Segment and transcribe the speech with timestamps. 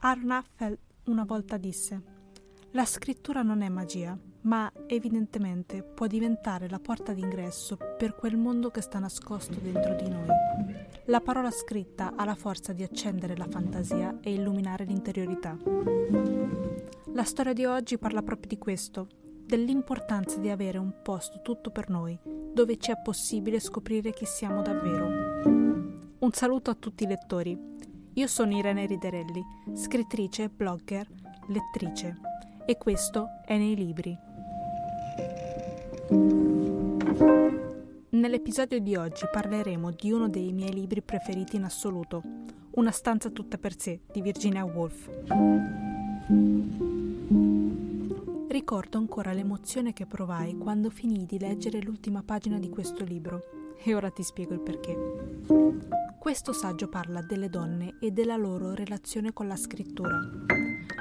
[0.00, 2.00] Aaron Affel una volta disse:
[2.70, 8.70] La scrittura non è magia, ma evidentemente può diventare la porta d'ingresso per quel mondo
[8.70, 10.26] che sta nascosto dentro di noi.
[11.06, 15.56] La parola scritta ha la forza di accendere la fantasia e illuminare l'interiorità.
[17.12, 19.08] La storia di oggi parla proprio di questo,
[19.44, 22.16] dell'importanza di avere un posto tutto per noi,
[22.52, 25.06] dove ci è possibile scoprire chi siamo davvero.
[26.18, 27.76] Un saluto a tutti i lettori.
[28.18, 31.06] Io sono Irene Riderelli, scrittrice, blogger,
[31.50, 32.16] lettrice
[32.66, 34.18] e questo è nei libri.
[38.08, 42.22] Nell'episodio di oggi parleremo di uno dei miei libri preferiti in assoluto,
[42.72, 45.08] Una stanza tutta per sé di Virginia Woolf.
[48.48, 53.94] Ricordo ancora l'emozione che provai quando finii di leggere l'ultima pagina di questo libro e
[53.94, 56.07] ora ti spiego il perché.
[56.28, 60.20] Questo saggio parla delle donne e della loro relazione con la scrittura.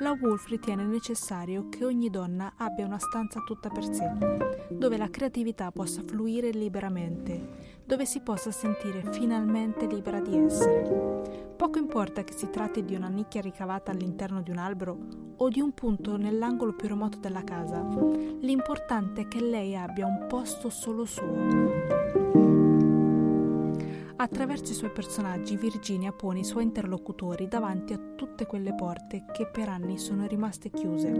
[0.00, 4.04] La Woolf ritiene necessario che ogni donna abbia una stanza tutta per sé,
[4.68, 11.54] dove la creatività possa fluire liberamente, dove si possa sentire finalmente libera di essere.
[11.56, 14.98] Poco importa che si tratti di una nicchia ricavata all'interno di un albero
[15.36, 17.80] o di un punto nell'angolo più remoto della casa,
[18.40, 22.23] l'importante è che lei abbia un posto solo suo.
[24.24, 29.46] Attraverso i suoi personaggi Virginia pone i suoi interlocutori davanti a tutte quelle porte che
[29.46, 31.10] per anni sono rimaste chiuse.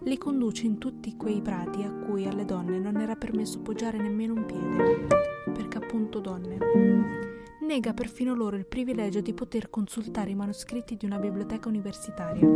[0.00, 4.32] Li conduce in tutti quei prati a cui alle donne non era permesso poggiare nemmeno
[4.32, 5.06] un piede,
[5.52, 6.56] perché appunto donne.
[7.60, 12.48] Nega perfino loro il privilegio di poter consultare i manoscritti di una biblioteca universitaria.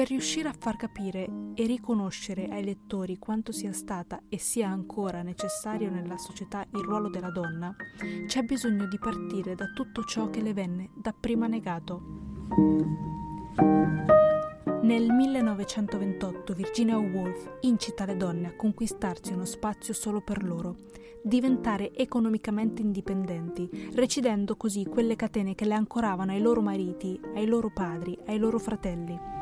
[0.00, 5.20] Per riuscire a far capire e riconoscere ai lettori quanto sia stata e sia ancora
[5.20, 7.76] necessario nella società il ruolo della donna,
[8.26, 12.00] c'è bisogno di partire da tutto ciò che le venne dapprima negato.
[14.84, 20.76] Nel 1928 Virginia Woolf incita le donne a conquistarsi uno spazio solo per loro,
[21.22, 27.70] diventare economicamente indipendenti, recidendo così quelle catene che le ancoravano ai loro mariti, ai loro
[27.70, 29.39] padri, ai loro fratelli.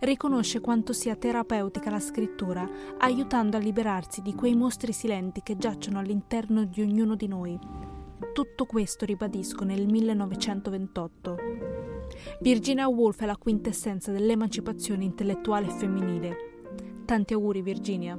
[0.00, 2.68] Riconosce quanto sia terapeutica la scrittura,
[2.98, 7.58] aiutando a liberarsi di quei mostri silenti che giacciono all'interno di ognuno di noi.
[8.32, 11.36] Tutto questo ribadisco nel 1928.
[12.40, 16.36] Virginia Woolf è la quintessenza dell'emancipazione intellettuale femminile.
[17.04, 18.18] Tanti auguri Virginia.